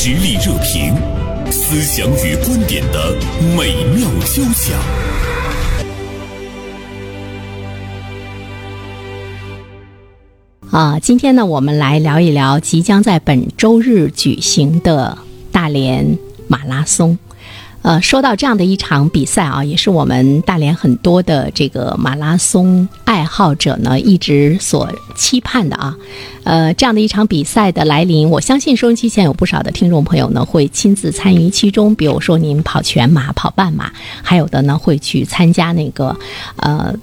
[0.00, 0.94] 实力热评，
[1.50, 3.16] 思想与观点的
[3.56, 4.78] 美妙交响。
[10.70, 15.18] 啊，今天呢，我们来聊一聊即将在本周日举行的
[15.50, 17.18] 大连马拉松。
[17.88, 25.96] 呃，说到这样的一场比赛啊，也是我们大连很多的这个马拉松爱好者呢一直所期盼的啊。
[26.44, 31.94] 呃，这样的一场比赛的来临，我相信收音机前有不少的听众朋友呢会亲自参与其中。
[31.94, 33.90] 比如说您跑全马、跑半马，
[34.22, 36.14] 还有的呢会去参加那个
[36.56, 36.94] 呃。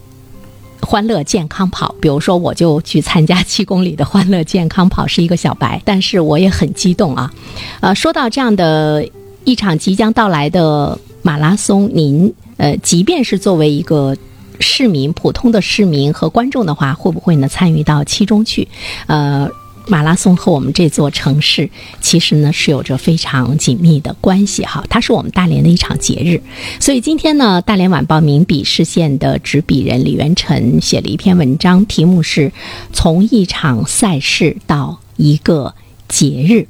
[0.81, 7.33] 欢乐健康跑，比如说我就去参加七公里的欢乐健康跑，是一个小白，但是我也很激动啊。
[7.79, 9.03] 呃，说到这样的
[9.45, 14.17] 一场即将到来的马拉松，您呃，即便是作为一个
[14.59, 18.67] 市民、普通的市民和观众的话，会不会呢参与到其中去？
[19.07, 19.49] 呃。
[19.87, 21.69] 马拉松和我们这座城市
[22.01, 26.41] 其实呢是有着非常紧密的关系哈，它是我们大连的一场节日。
[26.79, 32.51] 所以今天呢，大连晚报名笔视线的执笔人李元辰写了一篇文章，题目是
[32.93, 35.71] 从一场赛事到一个
[36.07, 36.67] 节日。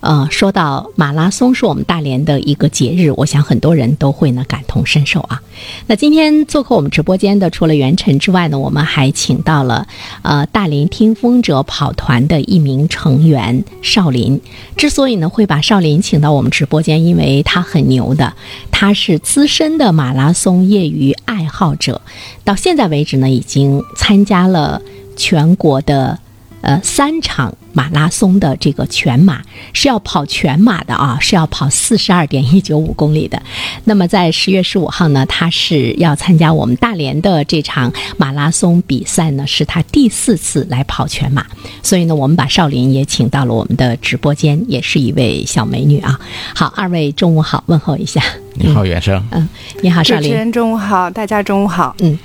[0.00, 5.42] 呃，说到马拉松是我们大连的一个节日，我想很多人都会呢感同身受啊。
[5.86, 9.86] 那今天做客我们直播间的，除了袁晨之外呢，我们还请到了
[10.22, 14.40] 呃大连听风者跑团的一名成员少林。
[14.76, 18.32] 之所以呢会把少林请到我们直播间，因为他很牛的，
[18.70, 22.00] 他是资深的马拉松业余爱好者，
[22.44, 24.80] 到现在为止呢已经参加了
[25.16, 26.18] 全国的
[26.62, 27.54] 呃三场。
[27.74, 29.40] 马拉松的这个全马
[29.72, 33.40] 是要跑全马的啊，是要跑四十二点一九五公里的。
[33.84, 41.46] 那么在十月十五号呢，他是要参加我们大连的这场马拉松比赛呢，是他第四次来跑全马。
[41.84, 46.18] 所以呢，我们把少林也请到了我们的直播间，也是一位小美女啊。
[46.56, 48.20] 好，二位中午好，问候一下。
[48.54, 49.24] 你好，袁生。
[49.30, 49.48] 嗯，
[49.82, 50.24] 你好，少林。
[50.24, 51.94] 主持人中午好，大家中午好。
[52.00, 52.18] 嗯，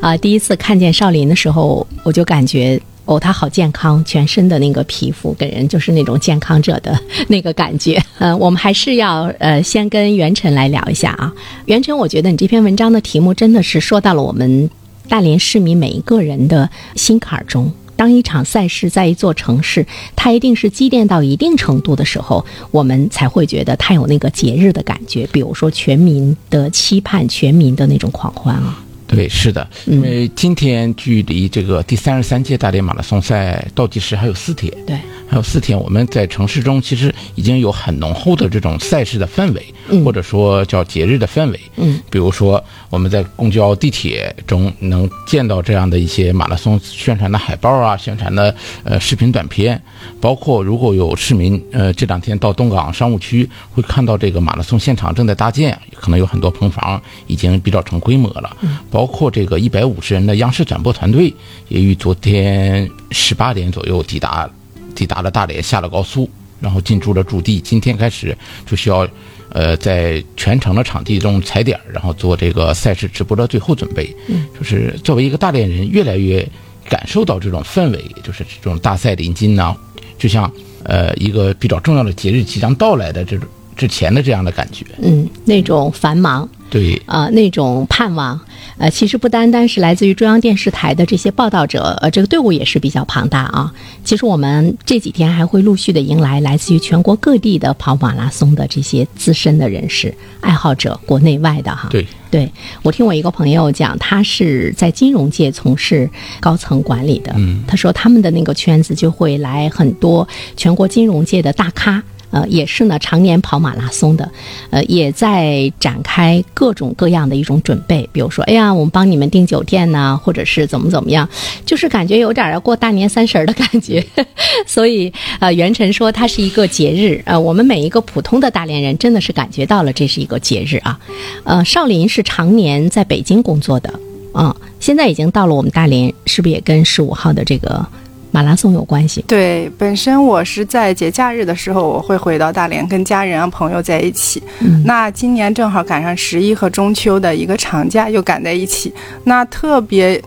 [0.00, 2.80] 啊，第一次看见少林的时候，我就感觉。
[3.10, 8.00] 哦，他好健康，全身的那个皮肤给人就是那种健康者的 那个感觉。
[8.20, 11.32] 呃，我们还是要呃先跟袁晨来聊一下啊。
[11.64, 14.70] 袁晨，我觉得你这篇文章的题目真的是说到了我们
[15.08, 17.72] 大连市民每一个人的心坎儿中。
[17.96, 19.84] 当一场赛事在一座城市，
[20.14, 25.28] 它一定是积淀到一定程度的时候，我们才会觉得它有那个节日的感觉。
[25.32, 28.78] 比如说全民的期盼，全民的那种狂欢啊。
[29.10, 34.72] 对，是的，因为今天距离这个第三十三届大连马拉松赛倒计时还有四天。
[34.86, 34.96] 对。
[35.30, 39.64] 还有四天，我们在城市中其实已经有很浓厚的这种赛事的氛围，
[40.04, 41.60] 或者说叫节日的氛围。
[41.76, 48.52] 嗯，比如说我们在公交、地铁中能见到这样的一些马拉松宣传的海报啊，宣传的
[48.82, 49.80] 呃视频短片，
[50.20, 58.56] 包括如果有市民呃这两天到东港商务区，会看到这个马拉松现场正在搭建，可能有很多棚房已经比较成规模了。
[58.62, 61.32] 嗯，包括这个一百五十人的央视转播团队，
[61.68, 64.50] 也于昨天十八点左右抵达。
[64.94, 66.28] 抵达了大连，下了高速，
[66.60, 67.60] 然后进驻了驻地。
[67.60, 68.36] 今天开始
[68.66, 69.06] 就需要，
[69.50, 74.14] 呃，在全程的场地中踩点，然后做这个赛事直播的最后准备。
[74.28, 76.46] 嗯，就是作为一个大连人，越来越
[76.88, 79.74] 感受到这种氛围，就是这种大赛临近呢，
[80.18, 80.50] 就像
[80.84, 84.84] 呃一个比较重要的节日即将到来的这种之前的这样的感觉。
[85.02, 86.48] 嗯，那种繁忙。
[86.70, 87.00] 对。
[87.06, 88.40] 啊，那种盼望。
[88.78, 93.70] 呃，其实不单单是来自于中央电视台的这些报道者，呃，这个队伍也是比较庞大啊。
[94.04, 101.88] 其实我们这几天还会陆续的迎来来自于全国各地的跑马拉松的这些资深的人士、爱好者，国内外的哈。
[101.90, 102.50] 对，对
[102.82, 106.08] 我听我一个朋友讲，他是在金融界从事
[106.40, 110.26] 高层管理的，嗯，他说他们的那个圈子就会来很多
[110.56, 112.02] 全国金融界的大咖。
[112.30, 114.30] 呃，也是呢，常年跑马拉松的，
[114.70, 118.08] 呃，也在展开各种各样的一种准备。
[118.12, 121.28] 比如说，哎呀，我们帮你们订酒店呢，或者是怎么怎么样，
[121.66, 124.04] 就是感觉有点要过大年三十儿的感觉。
[124.66, 127.20] 所以，呃，袁晨说它是一个节日。
[127.24, 130.98] 呃，我们每一个普通的大连人真的是感觉到了这是一个节日啊。
[131.44, 133.92] 呃，少林是常年在北京工作的，
[134.34, 137.84] 嗯，现在已经到了我们大连，是不是也跟十五号的这个？
[138.30, 139.24] 马拉松有关系。
[139.26, 144.42] 对，本身我是在节假日的时候，我会回到大连跟家人啊朋友在一起。
[144.84, 148.92] 那今年正好赶上十一和中秋的一个长假，又赶在一起，
[149.24, 150.20] 那特别。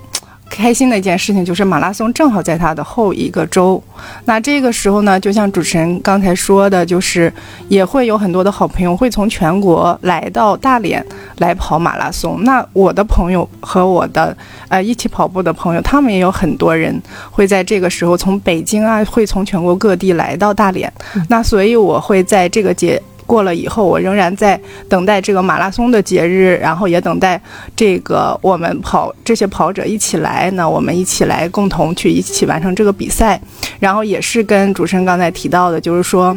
[0.55, 3.81] 开心的一件事情就是马拉松正好在它的后一个周。
[4.25, 7.33] 那这个时候呢，就像主持人刚才说的，就是
[7.69, 11.03] 也会有很多的好朋友会从全国来到大连
[11.39, 12.43] 来跑马拉松。
[12.43, 14.37] 那我的朋友和我的
[14.69, 17.01] 呃一起跑步的朋友，他们也有很多人
[17.31, 20.91] 会在这个时候从北京啊，会从全国各地来到大连。
[21.27, 23.01] 那所以我会在这个节。
[23.25, 27.41] 过了以后，我仍然在等待这个马拉松的节日，然后也等待
[27.75, 33.39] 这个我们跑这些跑者一起来，那我们一起来共同去一起完成这个比赛，
[33.79, 36.35] 然后也是跟主持人刚才提到的，就是说。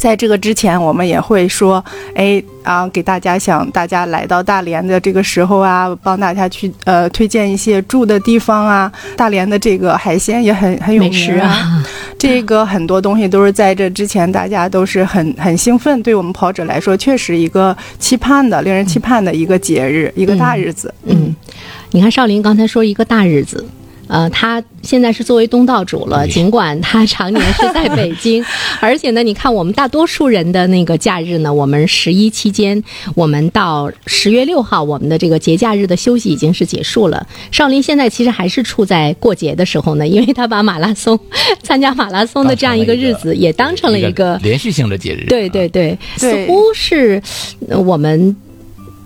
[0.00, 8.90] 在这个之前，我们也会说，哎啊，给大家想大家来到大连的这个时候啊，帮大家去呃推荐一些住的地方啊。
[9.14, 11.84] 大连的这个海鲜也很很有名啊，
[12.18, 16.02] 这个很多东西都是在这之前，大家都是很 很兴奋。
[16.02, 20.94] 对我们跑者来说，确实一个期盼的、令人期盼的一个节日，一个大日子。
[21.04, 21.36] 嗯，
[21.90, 23.62] 你看少林刚才说一个大日子。
[24.10, 28.44] 呃，他现在是作为东道主了，尽管他常年是在北京，
[28.80, 32.82] 而且呢，你看我们大多数人的那个假日呢，我们十一期间，
[33.14, 37.24] 我们到十月六号，我们的这个节假日的休息已经是结束了。
[37.52, 41.18] 少林现在其实还是处在过节的时候呢，因为他把马拉松
[41.62, 45.24] 参加马拉松的这样一个日子也当成了一个连续性的节日。
[45.26, 47.22] 对对对，似乎是
[47.68, 48.36] 我们。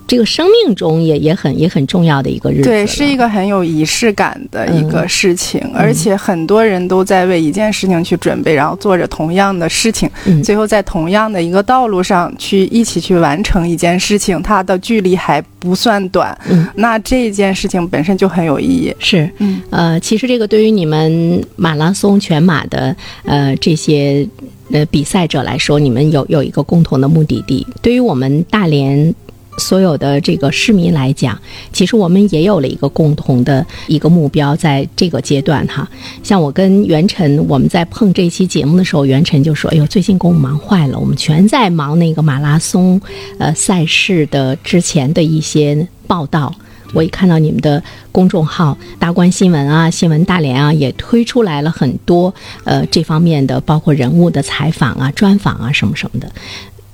[0.06, 10.11] 这个生命中也也很也很重要的一个日子，对，是一个很有仪式感的一个事情，而且很多人都在为一件事情去准备，然后做着同样的事情，
[10.43, 16.37] 最后在同样的一个道路上去一起去完成一件事情，它的距离还不算短，
[16.75, 18.95] 那这件事情本身就很有意义。
[18.99, 19.29] 是，
[19.71, 24.29] 呃，其实这个对于你们马拉松、全马的呃这些
[24.71, 27.67] 呃比赛者来说，你们有有一个共同的目的地。
[27.81, 29.15] 对于我们大连。
[29.59, 31.39] 所有的这个市民来讲，
[31.73, 35.89] 其实我们也有了一个共同的一个目标，在这个阶段哈。
[36.23, 43.01] 像我跟袁晨，我们在碰这期节目的时候，袁晨就说：“哎呦，最近给我们忙坏了，我们全在忙那个马拉松，
[43.39, 46.55] 呃，赛事的之前的一些报道。
[46.93, 52.33] 我一看到你们的公众号‘大观新闻’啊，‘新闻大连’啊，也推出来了很多
[52.65, 56.31] 呃这方面的，包括人物的采访啊、专访啊什么什么的。”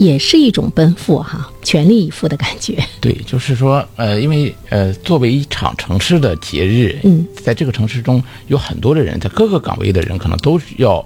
[0.01, 2.83] 也是一种奔赴哈，全力以赴的感觉。
[3.03, 11.05] 对，就是说，呃，因为呃，作为一场城市的节日，嗯，在这个城市中有很多的人，在各个岗位的人，可能都要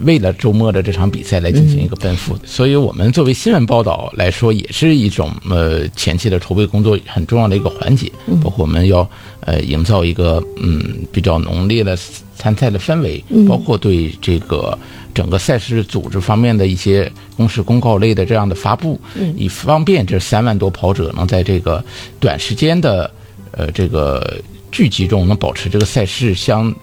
[0.00, 2.36] 为了周末的这场比赛来进行一个奔赴。
[2.44, 8.10] 所以，我们作为新闻报道来说，也是一种呃前期的筹备工作很重要的一个环节。
[8.42, 9.08] 包括我们要
[9.40, 11.96] 呃营造一个嗯比较浓烈的
[12.34, 14.78] 参赛的氛围，包括对这个。
[15.14, 18.98] 整个赛事组织方面的一些公示公告类的这样的发布，
[19.36, 21.84] 以方便这三万多跑者能在这个
[22.18, 23.10] 短时间的
[23.50, 24.40] 呃这个
[24.70, 26.74] 聚集中能保持这个赛事相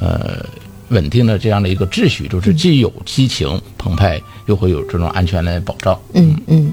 [0.00, 0.44] 呃
[0.88, 5.98] 稳定的这样的一个秩序，就是既有激情澎湃，又会有这种安全的保障。
[6.14, 6.72] 嗯嗯，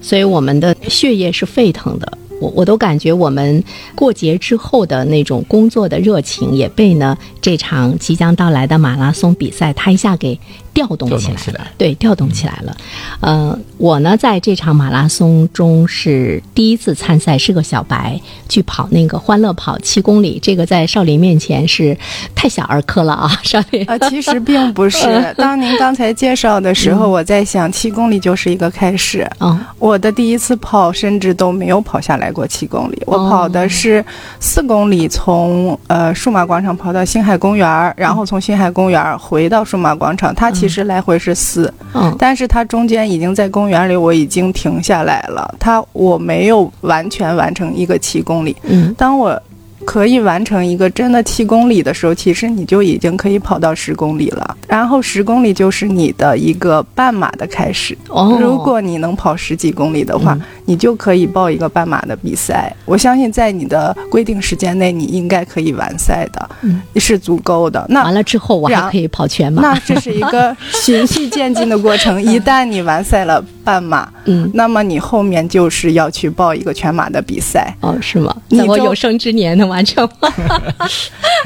[0.00, 2.18] 所以我们的血液是沸腾的。
[2.40, 3.62] 我我都感觉我们
[3.94, 10.40] 过节之后的那种工作的热情也被呢这场即将到来的马拉松比赛，它一下给
[10.72, 11.66] 调动起来了。
[11.76, 12.76] 对，调动起来了。
[13.20, 18.18] 呃，我呢在这场马拉松中是第一次参赛，是个小白，
[18.48, 20.38] 去跑那个欢乐跑七公里。
[20.42, 21.96] 这个在少林面前是
[22.34, 23.84] 太小儿科了啊， 少林。
[23.84, 24.98] 啊，其实并不是。
[25.36, 29.28] 当您刚才介绍的时候，我在想七公里就是一个开始。
[29.40, 32.30] 嗯，我的第一次跑甚至都没有跑下来。
[32.30, 34.04] 过七公里，我跑的是
[34.38, 40.32] 四公里，从呃数码广场跑到星海公园，然后从星海公园回到数码广场。
[40.32, 45.54] 它其实来回是四，嗯，但是它中间已经在公园里，我已经停下来了。
[45.58, 49.40] 它我没有完全完成一个七公里，嗯，当我。
[49.84, 54.56] 可以完成一个真的七公里的时候，其实你就已经可以跑到十公里了。
[54.68, 57.96] 然后十公里就是你的一个半马的开始。
[58.08, 62.74] 哦，如果你能跑十几公里的话，你就可以报一个半马的比赛。
[62.84, 66.48] 我相信在你的规定时间内，你应该可以完赛的，
[66.96, 67.84] 是足够的。
[67.88, 69.62] 那完了之后，我还可以跑全马。
[69.62, 72.20] 那这是一个循序渐进的过程。
[72.22, 77.74] 一旦你完赛了半马，嗯，那么你后面就是要去报一个全马的比赛。
[77.80, 78.36] 哦，是吗？
[78.50, 79.84] 在我有生之年能完。
[79.84, 80.28] 成吗，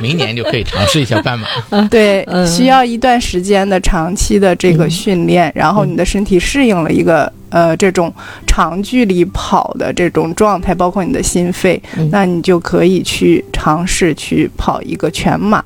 [0.01, 1.47] 明年就可以尝试一下半马。
[1.89, 8.13] 对，需要一段时间的长期的这个训练，然后你的身体适应了一个呃这种
[8.45, 15.65] 长距离跑的这种状态，包括你的心肺，那你就可以去尝试去跑一个全马。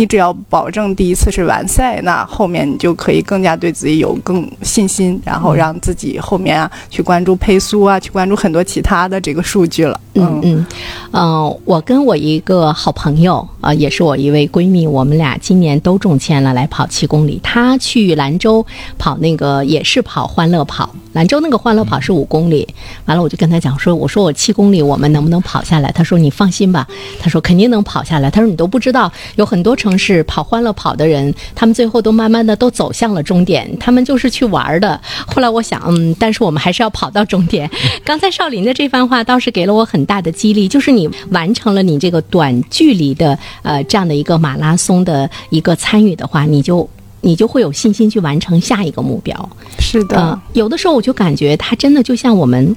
[0.00, 10.00] 你只要保证第一次是完赛，那后面你就可以更加对自己有更信心，然后让自己后面啊去关注配速啊，去关注很多其他的这个数据了。
[10.14, 10.66] 嗯嗯，
[11.10, 17.38] 呃，我跟我一个好朋友啊、也是我一位闺蜜，我们俩今年都中签了来跑七公里。
[17.42, 18.64] 她去兰州
[18.96, 22.66] 跑那个也是跑欢乐跑，兰州那个欢乐跑是五公里。
[23.04, 25.92] 完了，我就跟她讲说，我说我七公里我们能不能跑下来？
[25.92, 26.88] 她说你放心吧，
[27.20, 28.30] 她说肯定能跑下来。
[28.30, 35.00] 她说你都不知道，有很多城市跑欢乐跑的人，他们最后都慢慢的都走向了终点，他们就是去玩儿的。
[35.26, 37.68] 后来我想，嗯，但是我们还是要跑到终点。
[38.04, 46.88] 刚才少林的这番话倒是给了我很大的激励，就是你完成了你这个短距离的呃这样的一个马拉松的一个参与的话，你就
[47.20, 49.48] 你就会有信心去完成下一个目标。
[49.78, 52.76] 是的，呃，有的时候我就感觉它真的就像我们。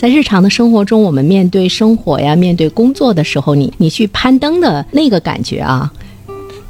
[0.00, 5.92] 在日常的生活中，我们面对生活呀，面对工作的时候，你你去攀登的那个感觉啊，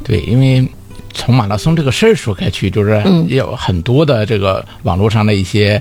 [0.08, 0.66] 对，因为
[1.12, 3.28] 从马拉松这个事儿说开去，就是嗯。
[3.28, 5.80] 也有很多的这个网络上的一些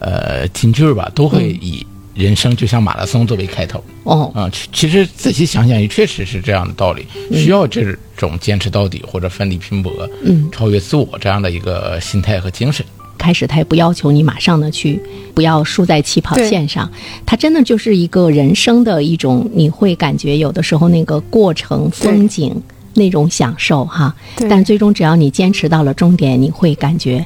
[0.00, 3.82] 呃金句儿吧，都会以人生就像马拉松作为开头。
[4.02, 9.92] 哦，啊、其其实仔细想想，也确实是这样的道理，需要这种坚持到底或者奋力拼搏，
[10.24, 12.84] 嗯，超越自我这样的一个心态和精神。
[13.16, 15.00] 开始他也不要求你马上的去，
[15.34, 16.88] 不要输在起跑线上，
[17.26, 22.54] 他真的就是一个人生的一种，你会感觉有的时候那个过程、风景
[22.98, 24.48] 那种享受哈，对。
[24.48, 27.24] 但最终只要你坚持到了终点，你会感觉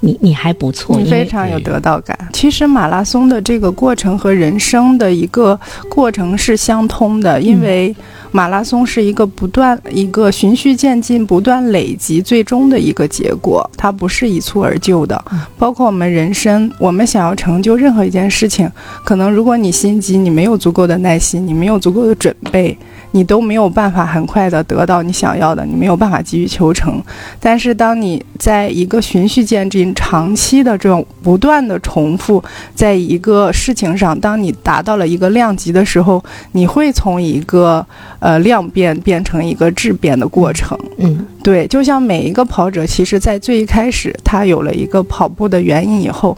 [0.00, 2.16] 你你还不错，你非常有得到感。
[2.32, 7.94] 其实马拉松的这个过程和人生的一个过程是相通的，因为
[8.30, 15.24] 马拉松是一个不断、一个循序渐进、不断累积最终的一个结果，它不是一蹴而就的。
[15.58, 18.70] 包括我们人生，我们想要成就任何一件事情，
[19.04, 22.76] 可能如果你心急，你没有足够的耐心，你没有足够的准备。
[23.12, 27.02] 你都没有办法很快的得到你想要的，你没有办法急于求成。
[27.40, 32.42] 但是，当你在一个循序渐进、长期的这种不断的重复，
[32.74, 37.84] 在一个事情上，当你达到了一个量级的时候，你会从一个
[38.18, 40.78] 呃量变变成一个质变的过程。
[40.98, 46.36] 嗯对，就像每一个跑者，其实在最一开始，他有了一个跑步的原因以后，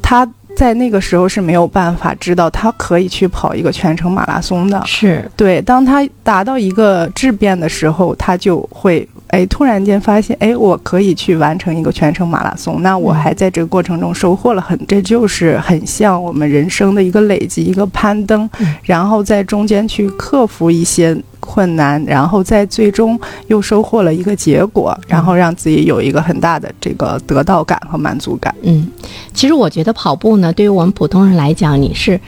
[0.00, 4.82] 他在那个时候是没有办法知道他可以去跑一个全程马拉松的。
[4.86, 12.82] 是对，当他达到一个质变的时候，他就会哎，突然间发现，哎，我可以去完成一个全程马拉松。
[12.82, 18.48] 那我还在这个过程中收获了很，这就是很像我们人生的一个累积，一个攀登，
[18.82, 28.54] 然后在中间去克服一些困难，然后在最终又收获了一个结果，然后让自己有一个很大的这个得到感和满足感。
[28.62, 28.86] 嗯，
[29.32, 32.20] 其实我觉得跑步呢，对于我们普通人来讲，你是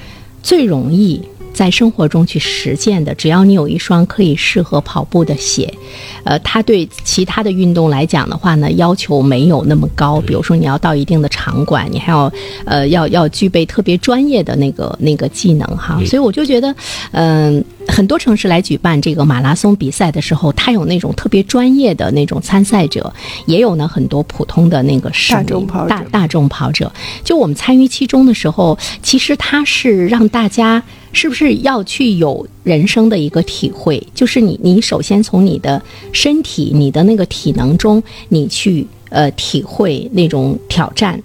[0.42, 3.14] 最容易在生活中去实践的。
[3.14, 5.72] 只要你有一双可以适合跑步的鞋，
[6.24, 10.20] 呃，它对其他的运动来讲的话呢，要求没有那么高。
[10.20, 12.32] 比如说你要到一定的场馆，你还要
[12.64, 16.00] 呃要要具备特别专业的那个那个技能哈。
[16.06, 16.74] 所以我就觉得，
[17.12, 23.12] 嗯、很多城市来举办这个马拉松比赛的时候，它有那种特别专业的那种参赛者，
[23.46, 26.90] 也有呢很多普通的那个大众跑者大大众跑者。
[27.22, 41.20] 就我们参与其中的时候，其实它是让大家是不是要去有人生的一个体会，就是你你首先从你的身体、你的那个体能中，你去呃体会那种挑战，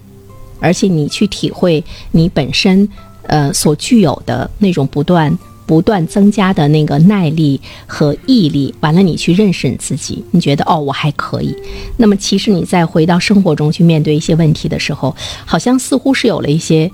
[0.59, 2.87] 而且你去体会你本身
[3.23, 5.37] 呃所具有的那种不断。
[5.67, 11.55] 不断增加的那个耐力和毅力，完了你去认识你自己，你觉得哦我还可以。
[11.97, 16.89] 那么其实你再回到生活中去面对一些问题的时候，好像似乎是有了一些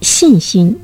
[0.00, 0.74] 信心。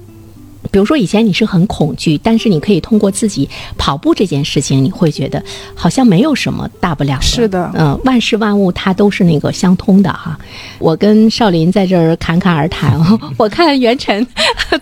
[0.71, 5.43] 比如说以前你是很恐惧，但是你可以通过自己跑步这件事情，你会觉得
[5.75, 7.23] 好像没有什么大不了的。
[7.23, 10.39] 是的嗯、万事万物它都是那个相通的哈。
[10.79, 12.99] 我跟少林在这儿侃侃而谈，
[13.37, 14.27] 我看袁晨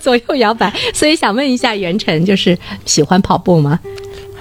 [0.00, 3.78] 左右摇摆，所以想问一下袁晨，就是喜欢跑步吗？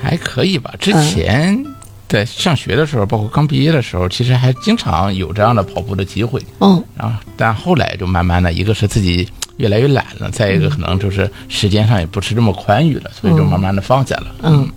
[0.02, 0.74] 还可以吧。
[0.80, 1.66] 之嗯前
[2.08, 6.42] 在上学的时候，包括刚毕业的时候，其实还经常有这样的跑步的机会。
[6.60, 9.28] 嗯，然后，但后来就慢慢的，一个是自己
[9.60, 14.28] 越来越懒了，再一个可能就是时间上也不是这么宽裕了，所以就慢慢的放下了。
[14.42, 14.68] 嗯，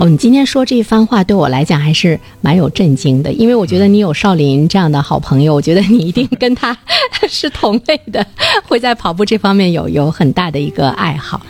[0.00, 6.76] 哦，你今天说这一番话对我来讲还是蛮有震惊的，因为我觉得你有少林这样的好朋友，我觉得你一定跟他
[7.28, 8.24] 是同类的，
[8.62, 11.40] 会在跑步这方面有有很大的一个爱好。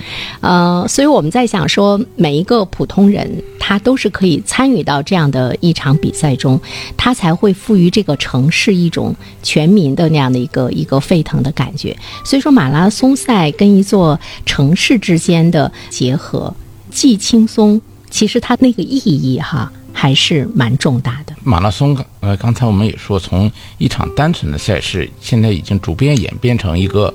[0.41, 6.59] 呃，所以我们在想说，每一个普通人他都是可以参与到这样的一场比赛中，
[6.97, 11.95] 他才会赋予这个城市一种全民的那样的一个一个沸腾的感觉。
[12.25, 16.55] 所以说，马拉松赛跟一座城市之间的结合，
[16.91, 17.79] 既轻松，
[18.11, 19.73] 其实它那个意义哈。
[19.91, 21.35] 还是蛮重大的。
[21.43, 27.13] 马拉松，呃，刚才我们也说，从一场单纯的赛事，现在已经逐渐演变成一个，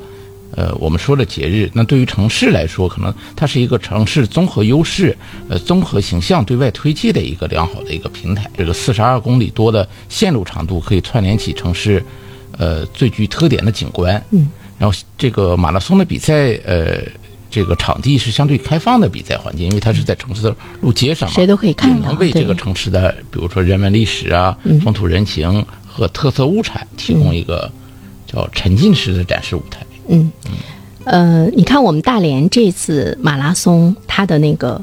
[0.51, 1.71] 呃，我们说的节日。
[1.73, 5.15] 那对于城市来说，可能它是一个城市综合优势，
[5.47, 8.51] 呃，综合形象对外推介的一个良好的一个平台。
[8.57, 12.03] 这个四十二公里多的线路长度，可以串联起城市，
[12.57, 14.21] 呃，最具特点的景观。
[14.31, 14.49] 嗯。
[14.77, 16.97] 然后这个马拉松的比赛，呃，
[17.53, 27.71] 这个场地是相对开放的比赛环境，因为它是在城市的路街上嘛，谁都可以看到，能为这个城市的，比如说人文历史啊、风土人情和特色物产提供一个
[28.25, 29.85] 叫沉浸式的展示舞台。
[30.07, 30.31] 嗯，
[31.03, 34.81] 呃，你看我们大连这次马拉松，它的那个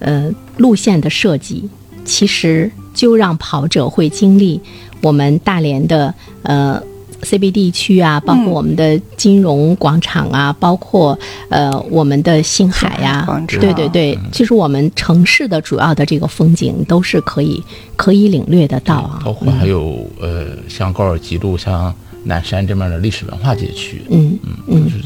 [0.00, 1.66] 呃路线的设计，
[2.04, 4.60] 其实就让跑者会经历
[5.00, 6.82] 我们大连的呃。
[7.22, 17.62] CBD 区啊，包括我们的金融广场啊，包括呃我们的星海呀，对对对，其实我们城市的主要的这个风景都是可以
[17.96, 19.20] 可以领略得到啊。
[19.24, 25.04] 包括还有呃像高尔基路、像南山这边的历史文化街区，嗯嗯嗯，就是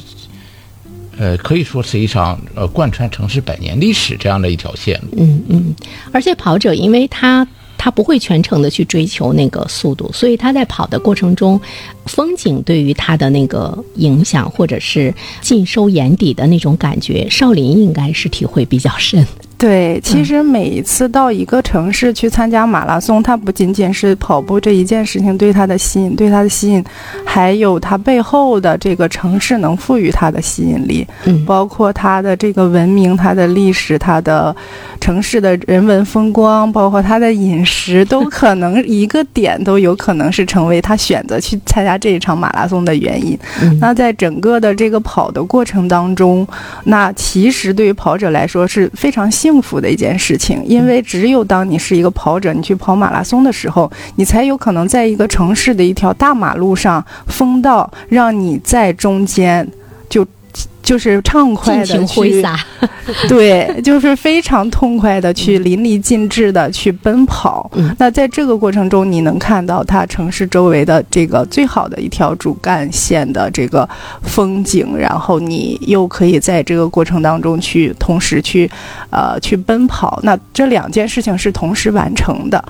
[1.18, 5.08] 呃可以说是一场呃贯穿城市百年历史这样的一条线路。
[5.18, 5.74] 嗯嗯，
[6.12, 7.46] 而且跑者因为他。
[7.84, 11.60] 他不会全程的去追求那个速度，所以他在跑的过程中，
[12.06, 19.22] 风景对于他的那个影响，或者是尽收眼底的那种感觉，少林应该是体会比较深。
[19.56, 26.84] 对，其实每一次到一个城市去参加马拉松，它不仅仅是跑步这一件事情对他的吸引，对他的吸引，
[27.24, 34.54] 还有它背后的这个城市能赋予它的吸引力，嗯，包括它的这个文明、它的历史、它的
[35.00, 43.38] 城市的人文风光，包括它的饮食，都可能一个点都有可能是成为他选择去参加这一场马拉松的原因。
[43.80, 46.46] 那在整个的这个跑的过程当中，
[46.84, 49.43] 那其实对于跑者来说是非常幸。
[49.44, 59.68] 幸福的一件事情，因为只有当你是一个跑者，你去跑马拉松的时候，你才有可能在一个城市的一条大马路上，封道让你在中间
[60.08, 60.26] 就。
[60.84, 62.44] 就是畅快的去，
[63.26, 67.68] 对，就是非常痛快的去淋漓尽致的去奔跑。
[67.98, 73.88] 那在这个过程中，你能看到它城市周围的这个最好的一条主干线的这个
[74.22, 78.70] 风景，然后你又可以在这个过程当中去同时去，
[79.10, 80.20] 呃，去奔跑。
[80.22, 82.62] 那这两件事情是同时完成的。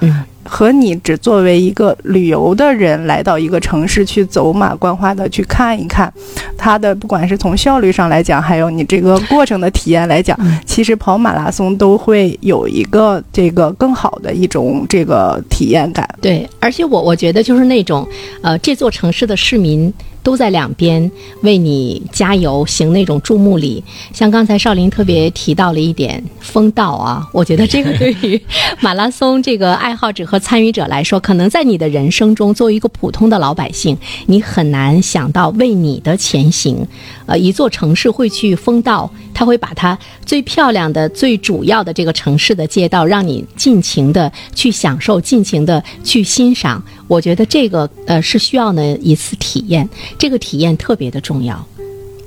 [0.46, 6.12] 和你只作为一个旅游的人来到一个城市去走马观花的去看一看，
[6.58, 16.08] 它的不管是从效率上来讲，还有你这个过程的体验来讲，其实跑马拉松都会有一个这个更好的一种这个体验感。
[16.20, 18.06] 对，而且我我觉得就是那种，
[18.42, 19.92] 呃，这座城市的市民。
[20.24, 21.08] 都在两边
[21.42, 23.84] 为你加油，行那种注目礼。
[24.12, 28.40] 像刚才少林特别提到了一点风道啊，我觉得这个对于
[28.80, 36.84] 马拉松这个爱好者和参与者来说，可能在你的人生中，作为一个普通的老百姓，你很难想到为你的前行，
[37.26, 46.82] 呃，一座城市会去封道，他会把它最漂亮的、最主要的这个城市的街道，让你尽情的去享受，尽情的去欣赏。
[47.08, 51.62] 我觉得这个呃是需要呢一次体验，这个体验特别的重要。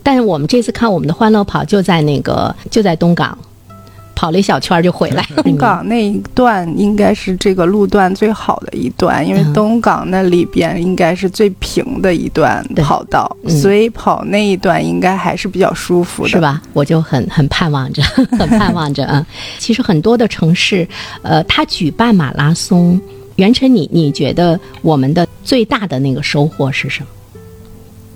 [0.03, 3.37] 但是我们这次看我们的欢乐跑就在那个就在东港，
[4.17, 5.23] 跑了一小圈就回来。
[5.45, 16.60] 东港那一段应该是这个路段最好的一段，因为东港那里边应该是最平的一段跑道，所以跑那一段应该还是比较舒服的，是吧？
[16.73, 18.01] 我就很很盼望着，
[18.39, 19.23] 很盼望着啊。
[19.60, 20.88] 其实很多的城市，
[21.21, 22.99] 呃，它举办马拉松。
[23.36, 27.08] 袁晨，你你觉得我们的最大的那个收获是什么？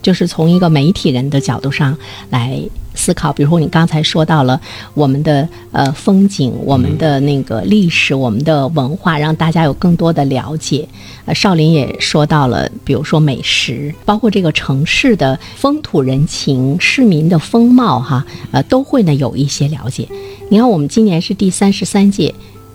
[0.01, 1.95] 就是从一个媒体人的角度上
[2.31, 2.59] 来
[2.93, 4.59] 思考，比如说你刚才说到了
[4.93, 10.87] 我们的呃风景、我们的那个历史、我们的文化，让大家有更多的了解。
[11.25, 20.07] 呃，少林也说到了，比如说美食，包括这个城市的风土人情、市民的风貌，哈，呃，都会呢有一些了解。
[20.49, 22.33] 你看，我们今年是第三十三届。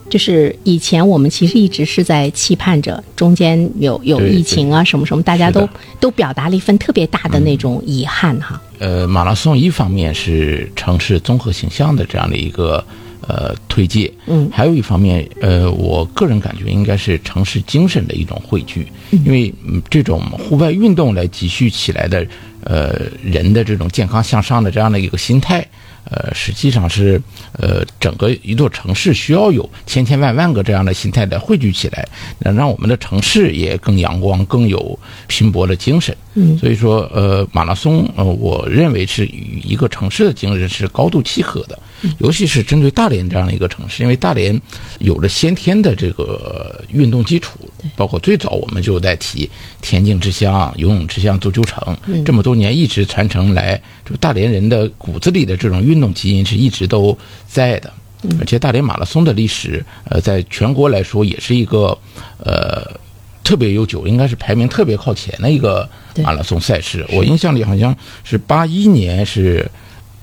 [0.08, 8.60] 就是以前我们其实一直是在期盼着，中间有有疫情啊什么什么，大家都都表达了一份特别大的那种遗憾哈。
[8.78, 12.84] 呃，马拉松一方面是城市综合形象的这样的一个
[13.26, 19.52] 呃推介，嗯，还有一方面，呃，我个人感觉应该是城市精神的一种汇聚，因为
[19.90, 22.26] 这种户外运动来积蓄起来的
[22.64, 25.66] 呃人的这种健康向上的这样的一个心态。
[26.10, 27.20] 呃，实际上是，
[27.52, 36.16] 呃，整个一座城市需要有千千万万个这样的心态来汇聚起来，能让我们的城市也更阳光、更有拼搏的精神。
[36.34, 41.78] 嗯，所以说，呃，马拉松，呃，我认为是与一个城市的精神是高度契合的，
[42.18, 44.60] 尤其是针对大连这样的一个城市，因为大连
[44.98, 47.58] 有着先天的这个运动基础，
[47.96, 49.48] 包括最早我们就在提
[49.80, 57.16] 田径之乡、游泳之乡、足球城，这么多年一直传承来，就大连人的骨子里的这种运动基因是一直都
[57.46, 57.92] 在的，
[58.40, 61.96] 而且大连马拉松的历史，呃，在全国来说也是一个，
[62.38, 62.98] 呃。
[63.44, 67.06] 特别悠久，应该是排名特别靠前的一个马拉松赛事。
[67.10, 69.64] 我印象里好像是八一年是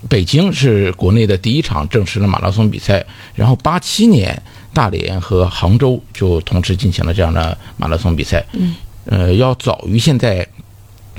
[0.10, 4.42] 北京是国内的第一场正式的马拉松比赛，然后八七年
[4.74, 8.46] 大连和杭州就同时进行了这样的马拉松比赛。
[8.54, 10.46] 嗯，呃，要早于现在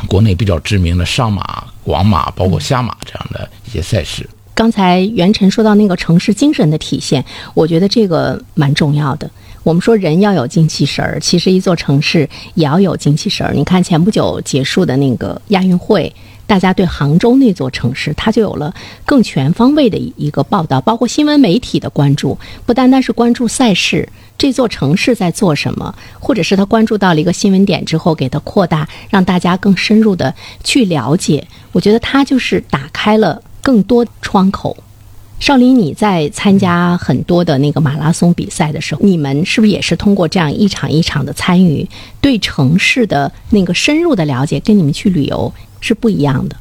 [0.06, 4.28] 国内比较知名的上马、广马，包括下马这样的一些赛事。
[4.54, 9.28] 刚才袁晨说到那个城市精神的体现，我觉得这个蛮重要的。
[9.64, 13.54] 我们说人要有精气神儿，其实一座城市也要有精气神儿。
[13.54, 16.14] 你看前不久结束的那个亚运会，
[16.46, 31.46] 大家对杭州那座城市，它就有了更全方位的一个报道，包括新闻媒体的关注，不单单是关注赛事，这座城市在做什么，或者是他关注到了一个新闻点之后，给它扩大，让大家更深入的去了解。
[31.72, 34.76] 我觉得它就是打开了更多窗口。
[35.40, 41.86] 少林，你在参加很多的那个马拉松比赛的时候，你们是不是也是通过这样一场一场的参与，
[42.20, 45.52] 对城市的那个深入的了解，跟你们去旅游
[45.84, 46.56] 是不一样的？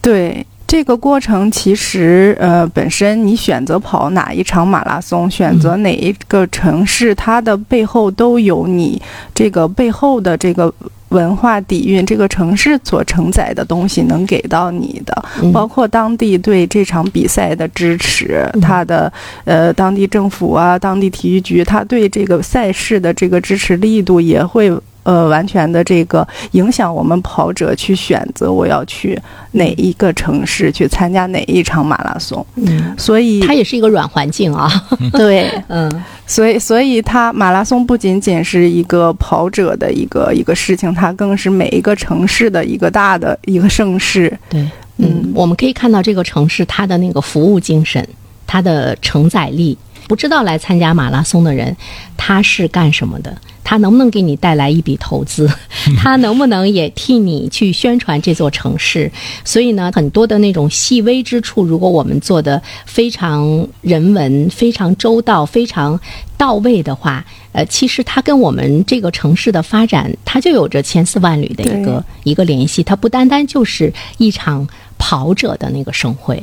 [0.00, 9.00] 对这个过程，其实呃，本身你选择跑哪一场马拉松，选择哪一个城市，它的背后都有你
[9.34, 10.72] 这个背后的这个。
[11.10, 19.12] 文化底蕴，这个城市所承载的东西能给到你的，包括当地对这场比赛的支持，它的
[19.44, 24.72] 呃当地政府啊，当地体育局，他对这个赛事的这个支持力度也会。
[25.04, 29.18] 呃，完全的这个影响我们跑者去选择我要去
[29.52, 32.44] 哪一个城市去参加哪一场马拉松。
[32.56, 34.68] 嗯，所以它也是一个软环境啊。
[35.12, 44.36] 对， 嗯，所以所以它马拉松不仅仅是一个跑者的一个一个事情，它更是每一个城市的一个大的一个盛世。
[44.48, 48.06] 对，嗯，我们可以看到这个城市它的那个服务精神，
[48.46, 49.76] 它的承载力。
[50.06, 51.76] 不知道来参加马拉松的人，
[52.16, 53.36] 他是干什么的？
[53.66, 55.48] 他能不能给你带来一笔投资？
[55.96, 59.10] 他能不能也替你去宣传这座城市？
[59.42, 65.98] 所以呢，很多的那种细微之处，如果我们做的非常人文、非常周到、非常
[66.36, 72.82] 到位的话，呃，其实它跟我们这个城市的发展，它就有着千丝万缕的一个一个联系。
[72.82, 76.42] 它不单单就是一场跑者的那个盛会。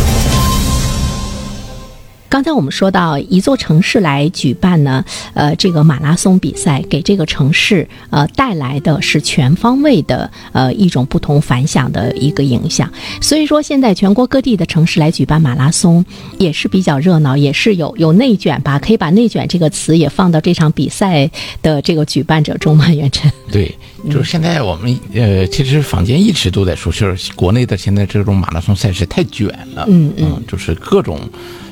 [2.31, 12.89] 刚才我们说到一座城市来举办呢，呃，这个马拉松比赛给这个城市呃带来的是全方位的呃一种不同反响的一个影响。
[13.19, 16.05] 所以说，现在全国各地的城市来举办马拉松
[16.37, 18.79] 也是比较热闹，也是有有内卷吧？
[18.79, 21.29] 可以把“内卷”这个词也放到这场比赛
[21.61, 22.87] 的这个举办者中吗？
[22.93, 23.29] 袁晨？
[23.51, 23.75] 对，
[24.09, 31.19] 就是现在我们呃，其实坊间一直都在说，就是国内的现在这种马拉松赛事太卷了，嗯嗯，就是各种。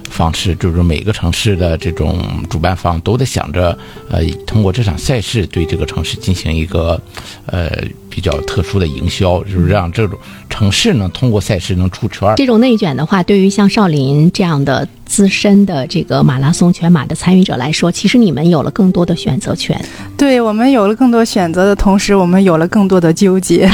[0.09, 3.77] 方式就是每个城市的这种主办方都在想着，
[4.09, 6.99] 呃，通过这场赛事对这个城市进行一个，
[7.45, 7.71] 呃，
[8.09, 10.17] 比较特殊的营销，就是让这种
[10.49, 12.33] 城市呢通过赛事能出圈。
[12.35, 19.79] 这种内卷的话，对于像少林这样的资深的这个马拉松全马的参与者来说，其实你们有了更多的选择权。
[20.17, 23.69] 对我们有了更多选择的同时，我们有了更多的纠结。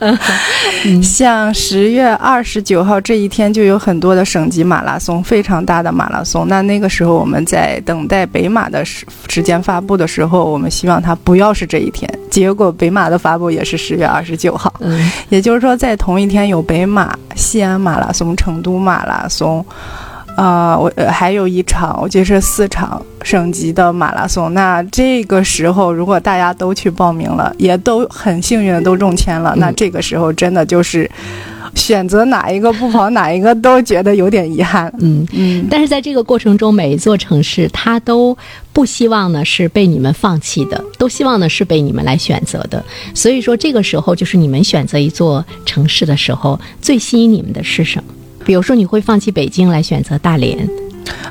[1.02, 6.46] 像十月二十九号这一天，就有很多的省级马拉松，非常大的马拉松。
[6.48, 12.08] 那那个时候我们在等待北马的时时间发布的时候，我们希望它不要是这一天。
[12.30, 14.72] 结果北马的发布也是十月二十九号，
[15.28, 19.64] 也就是说在同一天有北马、西安马拉松、成都马拉松。
[20.36, 24.52] 啊，我呃还有一场，我记得是四场省级的马拉松。
[24.52, 31.08] 那这个时候，如果大家都去报名了，也都很幸运的都中签了，那这个时候真的就是
[31.74, 34.92] 选择哪一个不跑哪一个都觉得有点遗憾。
[35.00, 38.36] 嗯嗯，但是在这个过程中，每一座城市它都
[38.72, 42.82] 不希望呢是被你们放弃的，都希望呢是被你们来选择的。
[43.14, 48.14] 所以说，这个时候就是你们选择一座城市的时候，最吸引你们的是什么？
[48.44, 50.68] 比如说，你会放弃北京来选择大连。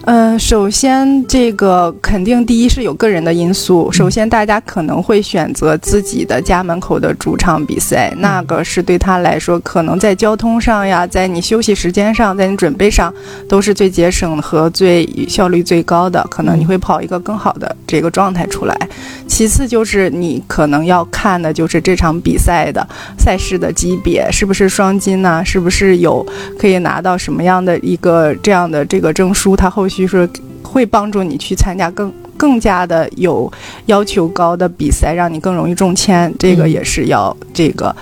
[0.05, 3.89] 嗯，首先这个肯定第一是有个人的因素。
[3.89, 13.13] 首先，大家可能会选择自己的家门口的主场比赛，那个是对他来说，可能在交通上呀，在你休息时间上，在你准备上，
[13.47, 16.21] 都是最节省和最效率最高的。
[16.29, 18.77] 可能你会跑一个更好的这个状态出来。
[19.25, 22.85] 其次就是你可能要看的就是这场比赛的
[23.17, 25.41] 赛事的级别是不是双金呢？
[25.45, 26.25] 是不是有
[26.59, 29.55] 可以拿到什么样的一个这样的这个证书？
[29.55, 30.27] 它后续是
[30.63, 33.51] 会帮助你去参加更更加的有
[33.85, 36.33] 要求高的比赛，让你更容易中签。
[36.39, 37.95] 这个也是要这个，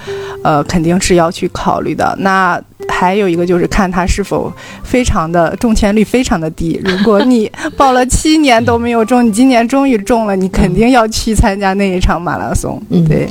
[0.44, 2.16] 呃，肯定是要去考虑的。
[2.20, 4.52] 那还有一个就是看他是否
[4.84, 6.80] 非常的中签率非常的低。
[6.84, 12.82] 如果你 报了七年都没有中，你今年终于中了，你肯定要去参加那一场马拉松。
[12.90, 13.28] 嗯，对。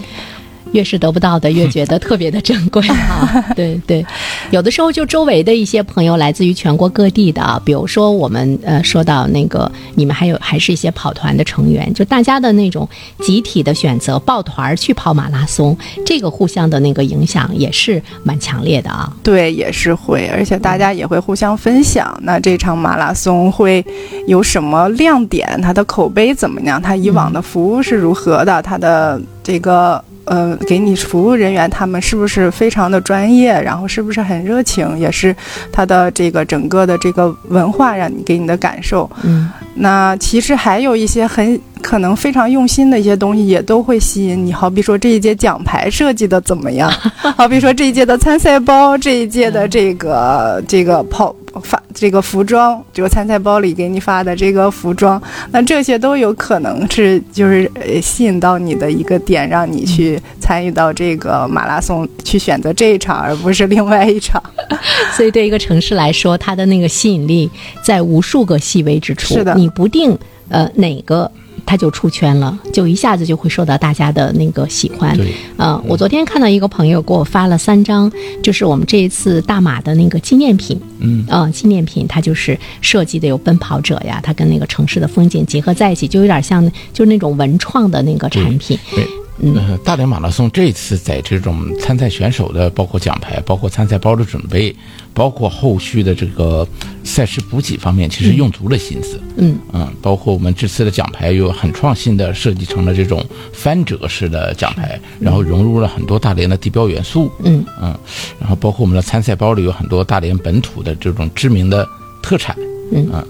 [0.73, 3.45] 越是得不到的，越觉得特别的珍贵 啊！
[3.57, 4.05] 对对，
[4.51, 12.89] 有的时候就周围的一些朋友来自于全国各地的啊，比如说我们呃说到那个你们还有还是一些跑团的成员，就大家的那种
[13.21, 19.13] 集体的选择抱团去跑马拉松，这个互相的那个影响也是蛮强烈的啊。
[19.23, 22.17] 对，也是会，而且大家也会互相分享。
[22.23, 23.85] 那这场马拉松会
[24.27, 25.61] 有什么亮点？
[25.63, 26.81] 它的口碑怎么样？
[26.81, 28.63] 它以往的服务是如何的？
[28.63, 30.03] 它的这个。
[30.25, 33.53] 呃，给你服务人员他们是不是非常的专业？
[33.61, 34.99] 然后是不是很热情？
[34.99, 35.35] 也是
[35.73, 39.11] 他的这个整个的这个文化让你给你的感受。
[39.23, 44.53] 嗯，那其实还有一些很可能非常用心的一些东西，也都会吸引你。
[44.53, 46.91] 好比说这一届奖牌设计的怎么样？
[47.37, 51.35] 好比说这一届的参赛包，这一届的这个这个跑。
[51.63, 64.43] 发这个服装，这个参赛包里给你发的这个服装，那这些都有可能是就是呃吸引到你的一个点，让你去参与到这个马拉松，去选择这一场而不是另外一场。
[65.17, 67.51] 所以对一个城市来说，它的那个吸引力
[67.83, 69.35] 在无数个细微之处。
[69.35, 70.17] 是的，你不定
[70.49, 71.31] 呃哪个。
[71.71, 75.17] 他就出圈了，就一下子就会受到大家的那个喜欢。
[75.17, 78.11] 对，呃，我昨天看到一个朋友给我发了三张，
[78.43, 80.77] 就是我们这一次大马的那个纪念品。
[80.99, 88.77] 嗯，啊，纪念品，它就是设计的有奔跑者呀，它跟那个城市的风景结合在一起，就有点像，就是那种文创的那个产品。
[88.91, 89.07] 对。
[89.43, 94.75] 嗯，大连马拉松这次在这种参赛选手的，包括奖牌，包括参赛包的准备，
[95.15, 96.67] 包括后续的这个
[97.05, 99.21] 赛事补给方面，其实用足了心思。
[99.37, 107.31] 嗯嗯，包括我们这次的奖牌有很创新的设计成了这种翻折式的奖牌，然后融入了很多大连的地标元素。
[107.43, 107.99] 嗯嗯，
[108.39, 111.89] 然后包括我们的参赛包里有很多大连本土的这种知名的
[112.23, 112.55] 特产。
[112.93, 113.27] 嗯嗯。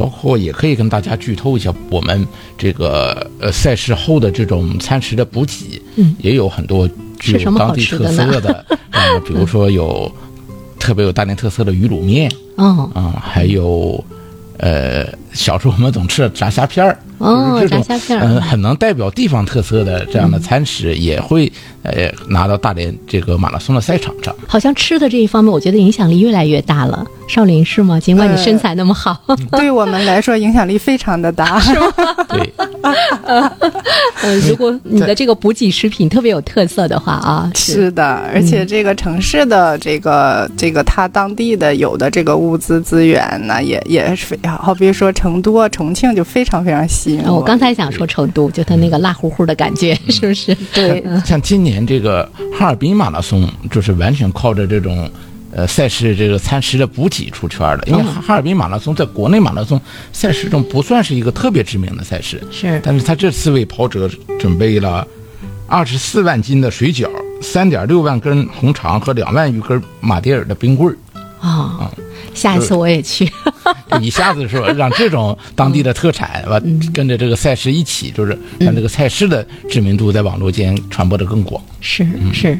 [0.00, 10.10] 包括也可以跟大家剧透一下，我们这个呃赛事后的这种餐食的补给，嗯，也有很多具有当地特色的， 呃，比如说有
[10.78, 14.02] 特别有大连特色的鱼卤面，嗯，啊，还有
[14.56, 16.98] 呃小时候我们总吃的炸虾片儿。
[17.18, 24.34] 哦，炸虾片，嗯，很能代表地方特色的这样的餐食，也会呃拿到大连这个马拉松的赛场上。
[24.48, 27.06] 好像吃的这一方面，我觉得影响力越来越大了。
[27.28, 28.00] 少林是吗？
[28.00, 31.92] 尽管你身材那么好， 对我们来说影响力非常的大， 是吗？
[32.30, 32.52] 对。
[34.22, 47.22] 呃，如果你的这个补给食品特别有特色的话啊，是的，而且这个城市的这个这个它当地的有的这个物资资源呢，也也是好，比如说成都、重庆就非常非常吸引。
[47.24, 50.54] 我刚才想说成都，就它那个辣乎乎的感觉，是不是？
[50.72, 52.26] 对，像今年这个
[52.58, 55.10] 哈尔滨马拉松，就是完全靠着这种
[55.52, 57.86] 呃赛事这个餐食的补给出圈的。
[57.86, 59.78] 因为哈尔滨马拉松在国内马拉松
[60.10, 62.80] 赛事中不算是一个特别知名的赛事，是。
[62.82, 65.06] 但是他这次为跑者准备了
[65.66, 67.06] 二十四万斤的水饺、
[67.42, 70.96] 三点六万根红肠和两万余根马迭尔的冰棍儿。
[71.46, 71.90] 啊，
[72.34, 73.30] 下一次我也去。
[74.00, 76.60] 一下子说让这种当地的特产吧，
[76.94, 81.62] 跟着这个赛事一起，就是让这个赛事的知名度在网络间传播的更广。
[81.80, 82.58] 是是，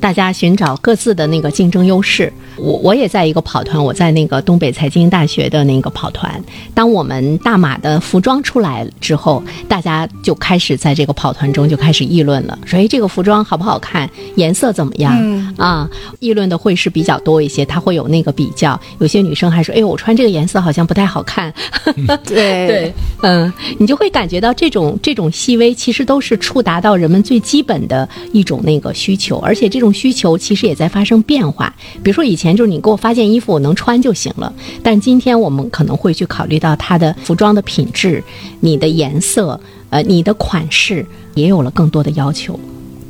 [0.00, 2.32] 大家寻找各自的那个竞争优势。
[2.56, 6.42] 我我也在一个跑团，我在那个东北财经大学的那个跑团。
[6.74, 14.08] 当我们大马的服装出来之后，大家就开始在这个跑团中就开始议论了，说：“哎，这个服装好不好看？
[14.34, 18.78] 颜色怎么样？”嗯啊，议论的会是比较多一些，他会有那个比较。
[18.98, 21.52] 有些女生还说：“哎，我穿这个颜色好像不太好看。
[22.26, 31.74] ”对对，嗯，你就会感觉到这种这种细微，其实都是触达到人们最基本的一种那个需求，而且这种需求其实也在发生变化。
[32.02, 38.22] 比如说以前就是你给我发件衣服，我能穿就行了，但今天我们可能会去考虑到它的服装的品质、
[38.60, 42.58] 你的颜色、呃，你的款式也有了更多的要求。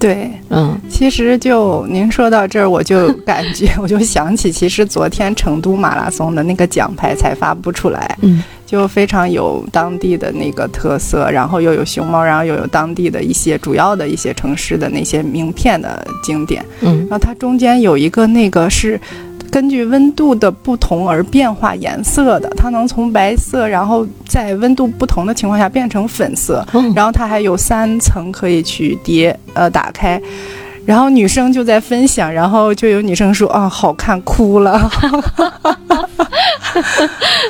[0.01, 0.77] 对，嗯。
[0.89, 8.43] 其实就您说到这儿，我就感觉 我就想起，其实昨天成都马拉松的那个奖牌才发布出来，嗯。
[8.67, 16.99] 就非常有当地的那个特色，然后又有熊猫，然后又有当地的一些主要的一些城市的那些名片的景点，嗯。
[17.01, 19.01] 然后它中间有一个那个是。
[19.51, 30.21] 根据温度的不同而变化颜色的，它能从白色，然后在温度不同的情况下变成粉色，哦然后它还有三层可以去叠呃打开，
[30.87, 34.91] 然后女生就在分享，然后就有女生说啊好看哭了，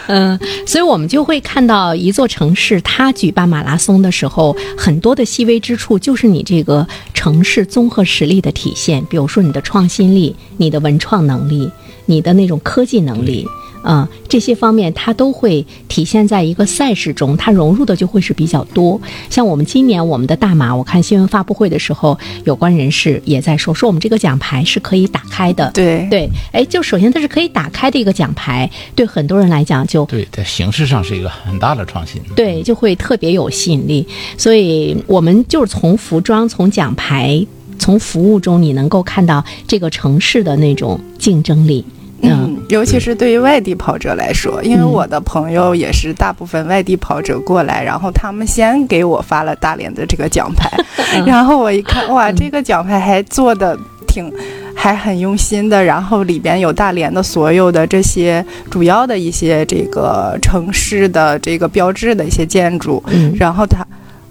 [0.08, 9.04] 嗯，所以我们就会看到一座城市，它举办马拉松的时候，很多的细微之处就是你这个城市综合实力的体现。
[9.10, 11.70] 比如说你的创新力、你的文创能力、
[12.10, 13.46] 你的那种科技能力。
[13.82, 19.00] 啊、这些方面它都会体现在一个赛事中，它融入的就会是比较多。
[19.30, 25.70] 像我们今年我们的大马，我看新闻发布会的时候，有关人士也在说，说我们这个奖牌是可以打开的。
[25.72, 32.20] 对对，哎，就首先它是可以打开的一个奖牌，对很多人来讲就对，在形式上是一个很大的创新。
[32.36, 34.06] 对，就会特别有吸引力。
[34.36, 37.42] 所以我们就是从服装、从奖牌、
[37.78, 41.82] 从服务中，你能够看到这个城市的那种竞争力。
[42.22, 42.30] 嗯。
[42.32, 50.70] 嗯，尤其是对于外地跑者来说，因为嗯我的朋友也是大部分外地跑者过来，然后他们先给我发了大连的这个奖牌，
[51.14, 54.32] 嗯然后我一看，哇，这个奖牌还做的挺。
[54.72, 63.86] 还很用心的，然后里边有大连的所有的这些主要的一些这个城市的这个标志的一些建筑，嗯，然后它，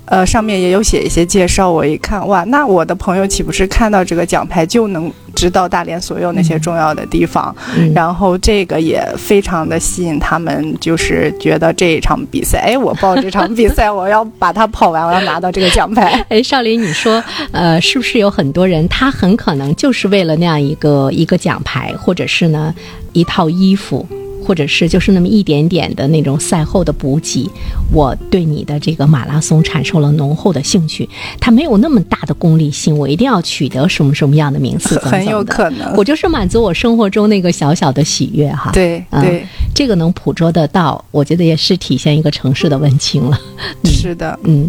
[0.10, 1.70] 呃，上面也有写一些介绍。
[1.70, 7.56] 我一看，哇，那我的朋友岂不是看到这个奖牌就能知道大连所有那些重要的地方？
[7.78, 16.26] 嗯然后这个也非常的吸引他们，就是觉得这一场比赛，哎，我报这场比赛，我要把它跑完，我要拿到这个奖牌。
[16.30, 22.74] 哎，少林，你说，呃，是不是有很多人，他很可能就是为了那样一个一个奖牌，或者是呢
[23.14, 24.08] 一套衣服，
[24.50, 27.48] 或者是就是那么一点点的那种赛后的补给，
[27.94, 31.08] 我对你的这个马拉松产生了浓厚的兴趣。
[31.40, 38.72] 它没有那么大的功利性，我一定要取得什么什么样的名次，怎么很有可能我就是满足我生活中那个小小的喜悦哈。
[38.72, 43.40] 嗯对对，这个能捕捉得到，我觉得也是体现一个城市的温情了。
[43.84, 44.68] 是的，嗯，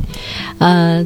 [0.59, 1.03] 呃，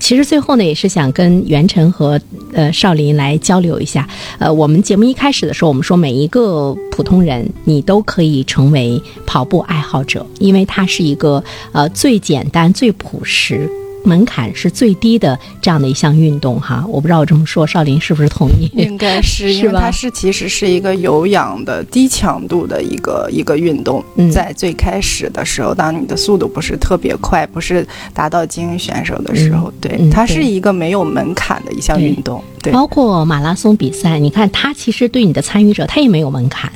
[0.00, 2.20] 其实最后呢，也是想跟袁晨和
[2.52, 4.08] 呃少林来交流一下。
[4.38, 13.68] 呃，我们节目一开始的时候，我们说每一个普通人，你都可以成为跑步爱好者，因为它是一个呃最简单、最朴实。
[14.08, 18.70] 门槛是最低的这样的一项运动哈，我不知道我这么说，少林是不是同意？
[18.74, 24.30] 应该是， 因为它是其实是一个有氧的低强度的一个一个运动，嗯。
[24.30, 36.70] 在最开始的时候，当你的速度不是特别快，不是达到精英选手的时候，对，嗯它是一个没有门槛的一项运动，对，包括马拉松比赛，你看它其实对你的参与者，它也没有门槛，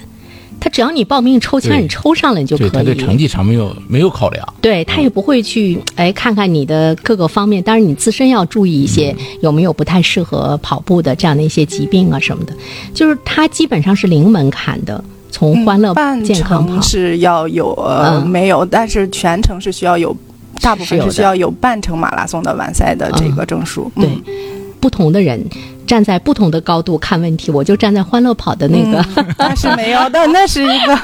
[0.62, 2.85] 他只要你报名抽签，你抽上了你就可对，他以。
[2.85, 4.55] 对成绩上没有没有考量。
[4.61, 12.55] 对他也不会去哎看看你的各个方面，当然你自身要注意一些有没有不太适合跑步的这样的一些疾病啊什么的，
[12.94, 16.81] 就是他基本上是零门槛的，从欢乐健康。
[16.81, 20.16] 是要有呃、嗯没有，但是全程是需要有。
[20.61, 24.22] 大部分是需要有半程马拉松的完赛的这个证书，对嗯
[24.79, 25.44] 不同的人
[25.92, 30.98] 站在不同的高度看问题，我就站在欢乐跑的那个，嗯那是没有的， 那是一个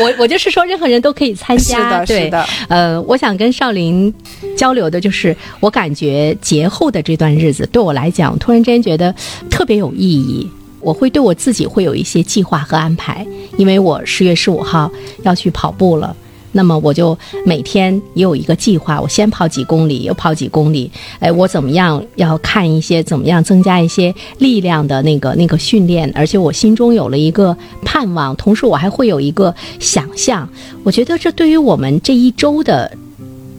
[0.00, 4.14] 我我就是说任何人都可以参是加，的，对是的，呃，我想跟少林
[4.56, 9.12] 交流的就是，我感觉节后的这段日子对我来讲，突然之间觉得
[9.50, 10.48] 特别有意义。
[10.80, 14.88] 我会对我自己会有一些计划和安排，因为我十月十五号
[15.24, 16.14] 要去跑步了。
[16.52, 20.90] 那么我就每天也有一个计划，我先跑几公里，又跑几公里。
[21.18, 30.48] 哎，我怎么样要看一些怎么样增加一些力量的那个那个训练，而且我心中有了一个盼望，同时我还会有一个想象。
[30.84, 32.90] 我觉得这对于我们这一周的，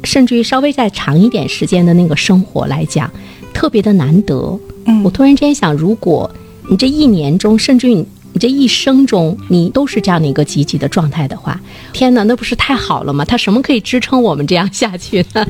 [0.03, 3.09] 甚至于稍微再长一点时间的那个生活来讲，
[3.53, 4.59] 特别的难得。
[4.85, 6.29] 嗯我突然之间想，如果
[6.69, 11.59] 你这一年中，甚至于你你这一生中你都是这样的一个积极的状态的话，
[11.93, 13.23] 天哪，那不是太好了吗？
[13.23, 15.45] 他什么可以支撑我们这样下去呢？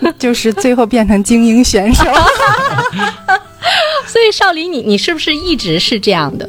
[0.18, 2.04] 就是最后变成精英选手。
[4.06, 6.48] 所以少林，你你是不是一直是这样的？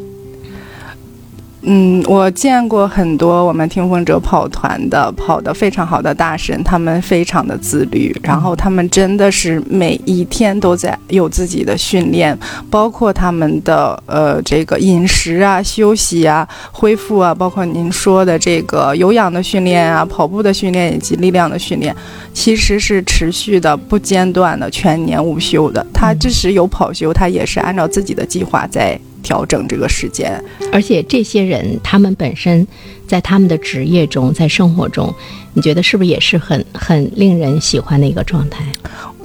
[1.62, 12.38] 嗯，我见过很多我们听风者跑团的跑得非常好的大神，他们非常的自律，然后他们真的是每一天都在有自己的训练，
[12.70, 21.94] 包括他们的呃这个饮食啊、休息啊、恢复啊，包括您说的这个有氧的训练啊、跑步的训练以及力量的训练，
[22.34, 25.86] 其实是持续的、不间断的、全年无休的。
[25.94, 28.98] 他即使有跑休，他也是按照自己的计划在。
[29.22, 32.66] 调整这个时间，而且这些人他们本身
[33.08, 35.14] 在他们的职业中，在生活中，
[35.54, 38.64] 你觉得是不是也是很很令人喜欢的一个状态？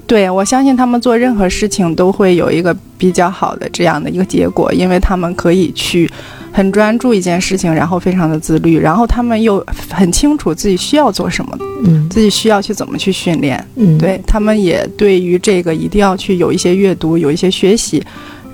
[0.07, 6.11] 对，我相信他们做任何事情都会有一个比较好的这样的一个结果，因为他们可以去
[6.53, 18.03] 很专注一件事情，然后非常的自律，然后他们又很清楚自己需要做什么，嗯，自己需要去怎么去训练，嗯，对他们也对于这个一定要去有一些阅读，有一些学习。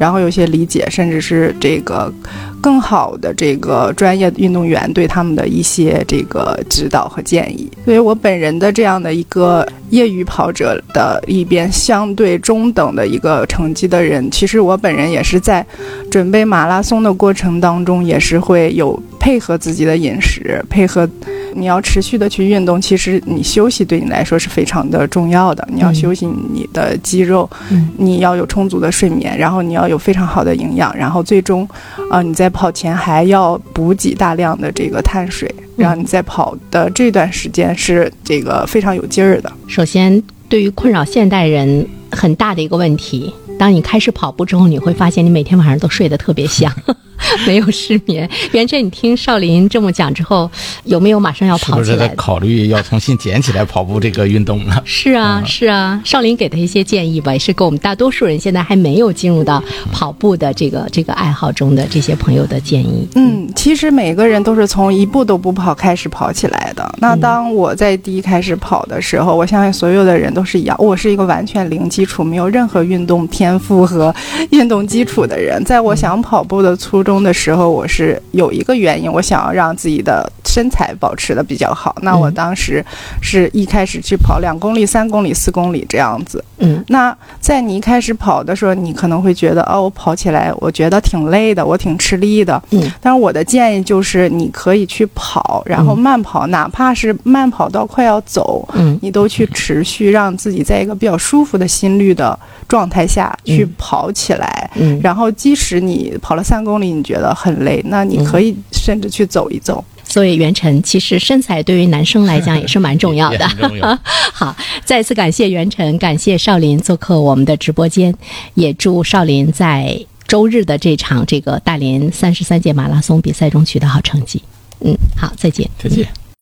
[0.00, 2.10] 然后有些理解，甚至是这个
[2.58, 7.70] 更好的这个专业运动员对他们的一些这个指导和建议。
[7.84, 15.64] 作为我本人的这样的一个业余跑者的一边相对中等的一个成绩的人，其实我本人也是在
[16.10, 21.08] 准备马拉松的过程当中，也是会有配合自己的饮食，配合。
[21.52, 25.68] 你要持续的去运动，其实你休息对你来说是非常的重要的。
[25.72, 27.50] 你要休息你的肌肉，
[27.96, 31.68] 你要有充足的睡眠，然后你要有非常好的营养，然后最终，
[32.08, 39.52] 啊，你在跑前还要补给大量的这个碳水，让你在跑的这段时间是这个非常有劲儿的。
[39.66, 46.72] 首先，对于困扰现代人很大的一个问题，当你开始跑步之后，你会发现你每天晚上都睡得特别香。
[47.46, 50.50] 没有失眠，袁晨，你听少林这么讲之后，
[50.84, 51.76] 有没有马上要跑起来？
[51.84, 54.80] 是不是在考虑要重新捡起来跑步这个运动呢？
[54.84, 59.62] 是啊，是啊，少林给他一些建议吧，也是给我们大多数人现在还没有进入到
[59.92, 63.06] 跑步的这个这个爱好中的这些朋友的建议。
[63.14, 66.94] 嗯，其实每个人都是从一步都不跑开始跑起来的。
[66.98, 74.14] 那当我在第一开始跑的时候，我相信所有的人都是一样，我是一个完全零基础、没有任何运动天赋和
[74.50, 75.62] 运动基础的人。
[75.64, 77.09] 在我想跑步的初衷。
[77.22, 81.96] 的时候，我是有一个原因，我想要让自己的身材保持的比较好。
[82.02, 82.84] 那我当时
[83.22, 86.44] 是一开始去跑两公里、三公里、四公里这样子。
[86.58, 92.62] 嗯，那在你一开始跑的时候，你可能会觉得，哦，我跑起来我觉得挺累的，我挺吃力的。
[92.70, 102.38] 嗯，但是我的建议就是，你可以去跑，然后慢跑，哪怕是慢跑到快要走，嗯，你都去持续让自己在一个比较舒服的心率的
[102.68, 104.70] 状态下去跑起来。
[104.74, 109.84] 嗯，然后即使你跑了三公里，你觉得很累，那你可以甚至去走一走。
[110.04, 113.48] 所以袁晨，其实身材对于男生来讲也是蛮重要的。
[114.32, 118.12] 好，再次感谢袁晨，感谢少林做客我们的直播间，
[118.54, 124.42] 也祝少林在周日的这场这个大连三十三届马拉松比赛中取得好成绩。
[124.80, 125.68] 嗯，好，再见。
[125.78, 126.29] 再见。